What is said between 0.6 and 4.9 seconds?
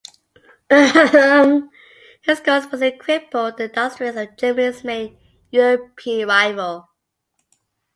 His goal was to cripple the industries of Germany's